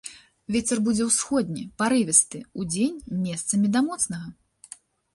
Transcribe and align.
Вецер 0.53 0.79
будзе 0.87 1.03
ўсходні, 1.09 1.67
парывісты, 1.83 2.43
удзень 2.65 2.99
месцамі 3.25 3.67
да 3.77 3.89
моцнага. 3.93 4.27